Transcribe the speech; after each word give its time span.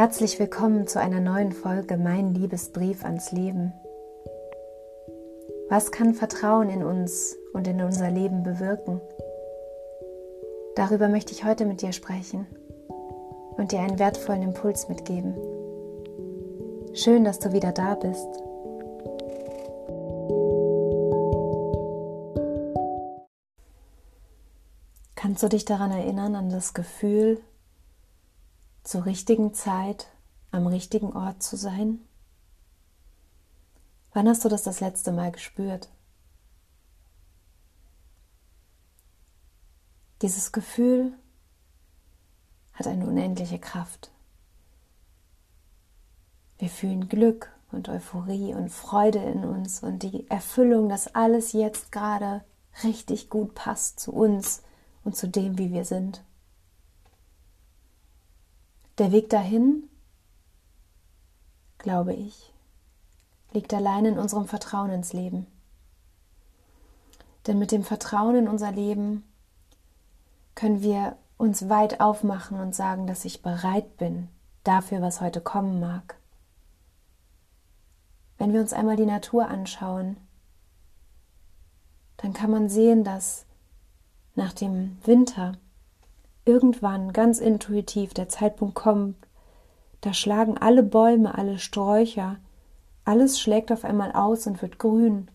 Herzlich 0.00 0.38
willkommen 0.38 0.86
zu 0.86 0.98
einer 0.98 1.20
neuen 1.20 1.52
Folge 1.52 1.98
Mein 1.98 2.32
Liebesbrief 2.32 3.04
ans 3.04 3.32
Leben. 3.32 3.74
Was 5.68 5.92
kann 5.92 6.14
Vertrauen 6.14 6.70
in 6.70 6.82
uns 6.82 7.36
und 7.52 7.68
in 7.68 7.82
unser 7.82 8.10
Leben 8.10 8.42
bewirken? 8.42 9.02
Darüber 10.74 11.08
möchte 11.08 11.32
ich 11.32 11.44
heute 11.44 11.66
mit 11.66 11.82
dir 11.82 11.92
sprechen 11.92 12.46
und 13.58 13.72
dir 13.72 13.80
einen 13.80 13.98
wertvollen 13.98 14.40
Impuls 14.40 14.88
mitgeben. 14.88 15.34
Schön, 16.94 17.22
dass 17.22 17.38
du 17.38 17.52
wieder 17.52 17.72
da 17.72 17.94
bist. 17.94 18.26
Kannst 25.14 25.42
du 25.42 25.48
dich 25.50 25.66
daran 25.66 25.90
erinnern, 25.90 26.36
an 26.36 26.48
das 26.48 26.72
Gefühl, 26.72 27.42
zur 28.90 29.06
richtigen 29.06 29.54
Zeit 29.54 30.08
am 30.50 30.66
richtigen 30.66 31.12
Ort 31.12 31.44
zu 31.44 31.56
sein? 31.56 32.00
Wann 34.12 34.28
hast 34.28 34.44
du 34.44 34.48
das 34.48 34.64
das 34.64 34.80
letzte 34.80 35.12
Mal 35.12 35.30
gespürt? 35.30 35.88
Dieses 40.22 40.50
Gefühl 40.50 41.12
hat 42.72 42.88
eine 42.88 43.06
unendliche 43.06 43.60
Kraft. 43.60 44.10
Wir 46.58 46.68
fühlen 46.68 47.08
Glück 47.08 47.52
und 47.70 47.88
Euphorie 47.88 48.54
und 48.54 48.70
Freude 48.70 49.20
in 49.20 49.44
uns 49.44 49.84
und 49.84 50.02
die 50.02 50.28
Erfüllung, 50.28 50.88
dass 50.88 51.14
alles 51.14 51.52
jetzt 51.52 51.92
gerade 51.92 52.44
richtig 52.82 53.30
gut 53.30 53.54
passt 53.54 54.00
zu 54.00 54.12
uns 54.12 54.64
und 55.04 55.14
zu 55.14 55.28
dem, 55.28 55.58
wie 55.58 55.70
wir 55.70 55.84
sind. 55.84 56.24
Der 59.00 59.12
Weg 59.12 59.30
dahin, 59.30 59.88
glaube 61.78 62.12
ich, 62.12 62.52
liegt 63.50 63.72
allein 63.72 64.04
in 64.04 64.18
unserem 64.18 64.46
Vertrauen 64.46 64.90
ins 64.90 65.14
Leben. 65.14 65.46
Denn 67.46 67.58
mit 67.58 67.72
dem 67.72 67.82
Vertrauen 67.82 68.36
in 68.36 68.46
unser 68.46 68.70
Leben 68.70 69.24
können 70.54 70.82
wir 70.82 71.16
uns 71.38 71.70
weit 71.70 72.02
aufmachen 72.02 72.60
und 72.60 72.74
sagen, 72.74 73.06
dass 73.06 73.24
ich 73.24 73.40
bereit 73.40 73.96
bin 73.96 74.28
dafür, 74.64 75.00
was 75.00 75.22
heute 75.22 75.40
kommen 75.40 75.80
mag. 75.80 76.18
Wenn 78.36 78.52
wir 78.52 78.60
uns 78.60 78.74
einmal 78.74 78.96
die 78.96 79.06
Natur 79.06 79.48
anschauen, 79.48 80.18
dann 82.18 82.34
kann 82.34 82.50
man 82.50 82.68
sehen, 82.68 83.02
dass 83.02 83.46
nach 84.34 84.52
dem 84.52 84.98
Winter 85.06 85.56
irgendwann 86.50 87.12
ganz 87.12 87.38
intuitiv 87.38 88.12
der 88.12 88.28
Zeitpunkt 88.28 88.74
kommt, 88.74 89.14
da 90.00 90.12
schlagen 90.12 90.58
alle 90.58 90.82
Bäume, 90.82 91.36
alle 91.38 91.60
Sträucher, 91.60 92.38
alles 93.04 93.38
schlägt 93.38 93.70
auf 93.70 93.84
einmal 93.84 94.10
aus 94.12 94.48
und 94.48 94.60
wird 94.60 94.78
grün 94.78 95.30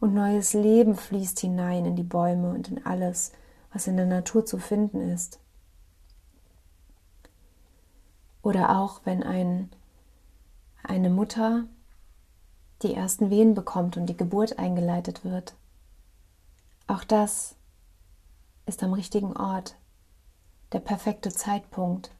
und 0.00 0.14
neues 0.14 0.54
Leben 0.54 0.96
fließt 0.96 1.38
hinein 1.40 1.84
in 1.84 1.96
die 1.96 2.02
Bäume 2.02 2.50
und 2.50 2.68
in 2.68 2.86
alles, 2.86 3.32
was 3.72 3.86
in 3.86 3.96
der 3.96 4.06
Natur 4.06 4.46
zu 4.46 4.58
finden 4.58 5.02
ist. 5.02 5.38
Oder 8.40 8.78
auch 8.78 9.02
wenn 9.04 9.22
ein, 9.22 9.68
eine 10.82 11.10
Mutter 11.10 11.64
die 12.82 12.94
ersten 12.94 13.28
Wehen 13.28 13.54
bekommt 13.54 13.98
und 13.98 14.06
die 14.06 14.16
Geburt 14.16 14.58
eingeleitet 14.58 15.24
wird. 15.24 15.54
Auch 16.86 17.04
das 17.04 17.56
ist 18.64 18.82
am 18.82 18.94
richtigen 18.94 19.36
Ort, 19.36 19.76
der 20.72 20.80
perfekte 20.80 21.30
Zeitpunkt. 21.30 22.10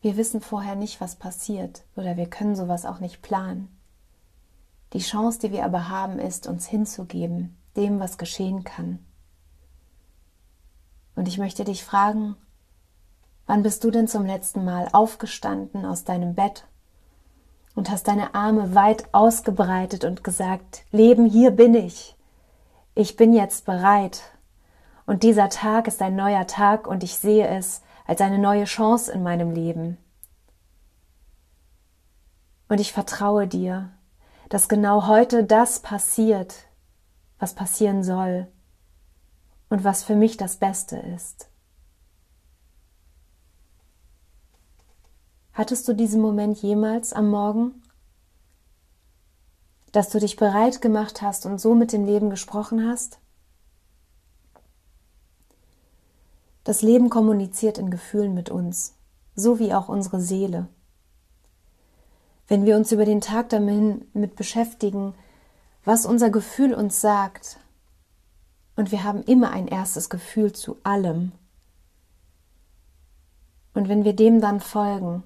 Wir 0.00 0.16
wissen 0.16 0.40
vorher 0.40 0.76
nicht, 0.76 1.00
was 1.00 1.16
passiert, 1.16 1.84
oder 1.94 2.16
wir 2.16 2.28
können 2.28 2.56
sowas 2.56 2.86
auch 2.86 3.00
nicht 3.00 3.22
planen. 3.22 3.68
Die 4.92 5.00
Chance, 5.00 5.38
die 5.38 5.52
wir 5.52 5.64
aber 5.64 5.88
haben, 5.88 6.18
ist, 6.18 6.46
uns 6.46 6.66
hinzugeben, 6.66 7.56
dem, 7.76 8.00
was 8.00 8.18
geschehen 8.18 8.64
kann. 8.64 8.98
Und 11.14 11.28
ich 11.28 11.38
möchte 11.38 11.64
dich 11.64 11.84
fragen, 11.84 12.34
wann 13.46 13.62
bist 13.62 13.84
du 13.84 13.90
denn 13.90 14.08
zum 14.08 14.24
letzten 14.24 14.64
Mal 14.64 14.88
aufgestanden 14.92 15.84
aus 15.84 16.04
deinem 16.04 16.34
Bett 16.34 16.66
und 17.74 17.90
hast 17.90 18.08
deine 18.08 18.34
Arme 18.34 18.74
weit 18.74 19.12
ausgebreitet 19.12 20.04
und 20.04 20.24
gesagt, 20.24 20.84
Leben, 20.90 21.26
hier 21.26 21.50
bin 21.50 21.74
ich. 21.74 22.16
Ich 22.94 23.16
bin 23.16 23.32
jetzt 23.32 23.66
bereit, 23.66 24.22
und 25.10 25.24
dieser 25.24 25.48
Tag 25.48 25.88
ist 25.88 26.02
ein 26.02 26.14
neuer 26.14 26.46
Tag 26.46 26.86
und 26.86 27.02
ich 27.02 27.16
sehe 27.16 27.48
es 27.48 27.82
als 28.06 28.20
eine 28.20 28.38
neue 28.38 28.62
Chance 28.62 29.10
in 29.10 29.24
meinem 29.24 29.50
Leben. 29.50 29.98
Und 32.68 32.78
ich 32.78 32.92
vertraue 32.92 33.48
dir, 33.48 33.90
dass 34.50 34.68
genau 34.68 35.08
heute 35.08 35.42
das 35.42 35.80
passiert, 35.80 36.68
was 37.40 37.56
passieren 37.56 38.04
soll 38.04 38.46
und 39.68 39.82
was 39.82 40.04
für 40.04 40.14
mich 40.14 40.36
das 40.36 40.58
Beste 40.58 40.98
ist. 40.98 41.50
Hattest 45.52 45.88
du 45.88 45.92
diesen 45.92 46.20
Moment 46.20 46.62
jemals 46.62 47.12
am 47.12 47.30
Morgen? 47.30 47.82
Dass 49.90 50.08
du 50.08 50.20
dich 50.20 50.36
bereit 50.36 50.80
gemacht 50.80 51.20
hast 51.20 51.46
und 51.46 51.60
so 51.60 51.74
mit 51.74 51.92
dem 51.92 52.04
Leben 52.04 52.30
gesprochen 52.30 52.88
hast? 52.88 53.18
Das 56.70 56.82
Leben 56.82 57.10
kommuniziert 57.10 57.78
in 57.78 57.90
Gefühlen 57.90 58.32
mit 58.32 58.48
uns, 58.48 58.94
so 59.34 59.58
wie 59.58 59.74
auch 59.74 59.88
unsere 59.88 60.20
Seele. 60.20 60.68
Wenn 62.46 62.64
wir 62.64 62.76
uns 62.76 62.92
über 62.92 63.04
den 63.04 63.20
Tag 63.20 63.48
damit 63.48 64.36
beschäftigen, 64.36 65.14
was 65.84 66.06
unser 66.06 66.30
Gefühl 66.30 66.72
uns 66.72 67.00
sagt, 67.00 67.58
und 68.76 68.92
wir 68.92 69.02
haben 69.02 69.24
immer 69.24 69.50
ein 69.50 69.66
erstes 69.66 70.10
Gefühl 70.10 70.52
zu 70.52 70.76
allem, 70.84 71.32
und 73.74 73.88
wenn 73.88 74.04
wir 74.04 74.14
dem 74.14 74.40
dann 74.40 74.60
folgen, 74.60 75.24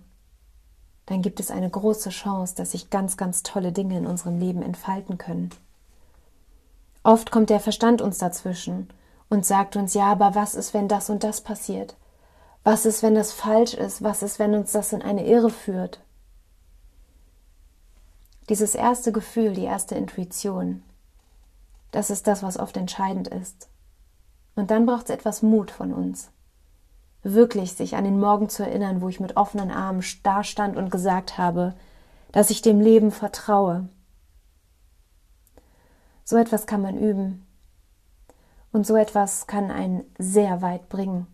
dann 1.05 1.21
gibt 1.21 1.41
es 1.41 1.51
eine 1.51 1.69
große 1.69 2.09
Chance, 2.09 2.55
dass 2.55 2.71
sich 2.71 2.89
ganz, 2.89 3.19
ganz 3.19 3.43
tolle 3.43 3.73
Dinge 3.73 3.99
in 3.99 4.07
unserem 4.07 4.39
Leben 4.39 4.63
entfalten 4.63 5.19
können. 5.19 5.51
Oft 7.03 7.31
kommt 7.31 7.51
der 7.51 7.61
Verstand 7.61 8.01
uns 8.01 8.17
dazwischen 8.17 8.89
und 9.35 9.45
sagt 9.45 9.77
uns, 9.77 9.93
ja, 9.93 10.07
aber 10.07 10.35
was 10.35 10.55
ist, 10.55 10.73
wenn 10.73 10.89
das 10.89 11.11
und 11.11 11.25
das 11.25 11.43
passiert? 11.43 11.97
Was 12.63 12.87
ist, 12.87 13.03
wenn 13.03 13.15
das 13.15 13.33
falsch 13.33 13.75
ist? 13.75 14.03
Was 14.03 14.23
ist, 14.23 14.39
wenn 14.39 14.55
uns 14.55 14.73
das 14.73 14.95
in 14.95 15.03
eine 15.03 15.27
Irre 15.27 15.51
führt? 15.51 16.01
Dieses 18.49 18.75
erste 18.75 19.13
Gefühl, 19.13 19.53
die 19.53 19.65
erste 19.65 19.95
Intuition, 19.95 20.83
das 21.91 22.11
ist 22.11 22.27
das, 22.27 22.43
was 22.43 22.59
oft 22.59 22.77
entscheidend 22.77 23.29
ist. 23.29 23.69
Und 24.55 24.71
dann 24.71 24.87
braucht 24.87 25.05
es 25.05 25.11
etwas 25.11 25.43
Mut 25.43 25.71
von 25.71 25.93
uns. 25.93 26.31
Wirklich 27.23 27.73
sich 27.75 27.97
an 27.97 28.05
den 28.05 28.21
Morgen 28.21 28.49
zu 28.49 28.63
erinnern, 28.63 29.01
wo 29.01 29.09
ich 29.09 29.21
mit 29.21 29.37
offenen 29.37 29.71
Armen 29.71 30.05
dastand 30.23 30.77
und 30.77 30.91
gesagt 30.91 31.39
habe, 31.39 31.75
dass 32.33 32.51
ich 32.51 32.63
dem 32.63 32.81
Leben 32.81 33.11
vertraue. 33.11 33.89
So 36.25 36.37
etwas 36.37 36.67
kann 36.67 36.83
man 36.83 36.99
üben. 36.99 37.44
Und 38.75 38.85
so 38.89 38.97
etwas 38.97 39.47
kann 39.47 39.71
einen 39.71 40.03
sehr 40.19 40.61
weit 40.61 40.89
bringen. 40.89 41.29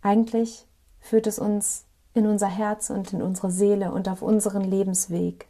Eigentlich 0.00 0.66
führt 0.98 1.26
es 1.26 1.38
uns 1.38 1.84
in 2.14 2.26
unser 2.26 2.48
Herz 2.48 2.88
und 2.88 3.12
in 3.12 3.20
unsere 3.20 3.50
Seele 3.50 3.92
und 3.92 4.08
auf 4.08 4.22
unseren 4.22 4.62
Lebensweg. 4.62 5.46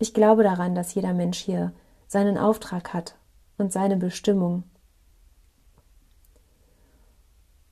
Ich 0.00 0.12
glaube 0.14 0.42
daran, 0.42 0.74
dass 0.74 0.94
jeder 0.94 1.14
Mensch 1.14 1.38
hier 1.38 1.72
seinen 2.08 2.38
Auftrag 2.38 2.92
hat 2.92 3.14
und 3.56 3.72
seine 3.72 3.96
Bestimmung. 3.96 4.64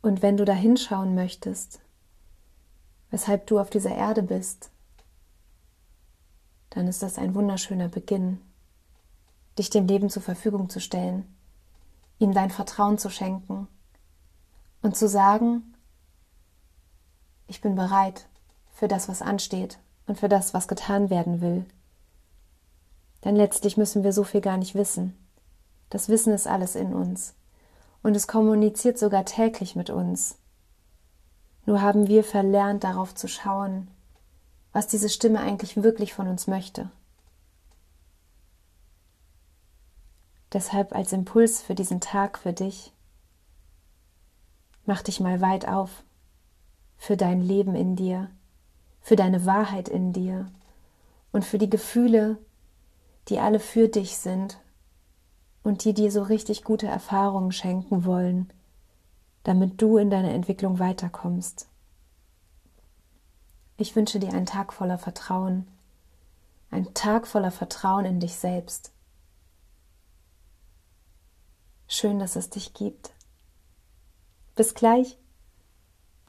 Und 0.00 0.22
wenn 0.22 0.36
du 0.36 0.44
da 0.44 0.52
hinschauen 0.52 1.16
möchtest, 1.16 1.80
weshalb 3.10 3.48
du 3.48 3.58
auf 3.58 3.68
dieser 3.68 3.96
Erde 3.96 4.22
bist, 4.22 4.70
dann 6.70 6.86
ist 6.86 7.02
das 7.02 7.18
ein 7.18 7.34
wunderschöner 7.34 7.88
Beginn 7.88 8.38
dich 9.58 9.70
dem 9.70 9.86
Leben 9.86 10.10
zur 10.10 10.22
Verfügung 10.22 10.68
zu 10.68 10.80
stellen, 10.80 11.24
ihm 12.18 12.32
dein 12.32 12.50
Vertrauen 12.50 12.98
zu 12.98 13.10
schenken 13.10 13.68
und 14.82 14.96
zu 14.96 15.08
sagen, 15.08 15.74
ich 17.46 17.60
bin 17.60 17.74
bereit 17.74 18.26
für 18.72 18.88
das, 18.88 19.08
was 19.08 19.22
ansteht 19.22 19.78
und 20.06 20.18
für 20.18 20.28
das, 20.28 20.54
was 20.54 20.68
getan 20.68 21.10
werden 21.10 21.40
will. 21.40 21.64
Denn 23.24 23.36
letztlich 23.36 23.76
müssen 23.76 24.04
wir 24.04 24.12
so 24.12 24.24
viel 24.24 24.40
gar 24.40 24.56
nicht 24.56 24.74
wissen. 24.74 25.16
Das 25.90 26.08
Wissen 26.08 26.32
ist 26.32 26.46
alles 26.46 26.74
in 26.74 26.92
uns. 26.92 27.34
Und 28.02 28.16
es 28.16 28.26
kommuniziert 28.26 28.98
sogar 28.98 29.24
täglich 29.24 29.76
mit 29.76 29.88
uns. 29.88 30.36
Nur 31.64 31.80
haben 31.80 32.06
wir 32.06 32.22
verlernt, 32.22 32.84
darauf 32.84 33.14
zu 33.14 33.28
schauen, 33.28 33.88
was 34.72 34.88
diese 34.88 35.08
Stimme 35.08 35.40
eigentlich 35.40 35.82
wirklich 35.82 36.12
von 36.12 36.28
uns 36.28 36.46
möchte. 36.46 36.90
Deshalb 40.54 40.94
als 40.94 41.12
Impuls 41.12 41.60
für 41.60 41.74
diesen 41.74 42.00
Tag 42.00 42.38
für 42.38 42.52
dich. 42.52 42.92
Mach 44.86 45.02
dich 45.02 45.20
mal 45.20 45.40
weit 45.40 45.68
auf 45.68 46.04
für 46.96 47.16
dein 47.16 47.42
Leben 47.42 47.74
in 47.74 47.96
dir, 47.96 48.30
für 49.00 49.16
deine 49.16 49.44
Wahrheit 49.44 49.88
in 49.88 50.12
dir 50.12 50.50
und 51.32 51.44
für 51.44 51.58
die 51.58 51.68
Gefühle, 51.68 52.38
die 53.28 53.40
alle 53.40 53.58
für 53.58 53.88
dich 53.88 54.16
sind 54.16 54.60
und 55.64 55.84
die 55.84 55.92
dir 55.92 56.12
so 56.12 56.22
richtig 56.22 56.62
gute 56.62 56.86
Erfahrungen 56.86 57.50
schenken 57.50 58.04
wollen, 58.04 58.52
damit 59.42 59.82
du 59.82 59.98
in 59.98 60.08
deiner 60.08 60.30
Entwicklung 60.30 60.78
weiterkommst. 60.78 61.68
Ich 63.76 63.96
wünsche 63.96 64.20
dir 64.20 64.32
einen 64.32 64.46
Tag 64.46 64.72
voller 64.72 64.98
Vertrauen, 64.98 65.66
einen 66.70 66.94
Tag 66.94 67.26
voller 67.26 67.50
Vertrauen 67.50 68.04
in 68.04 68.20
dich 68.20 68.36
selbst. 68.36 68.93
Schön, 71.86 72.18
dass 72.18 72.36
es 72.36 72.50
dich 72.50 72.74
gibt. 72.74 73.12
Bis 74.54 74.74
gleich. 74.74 75.18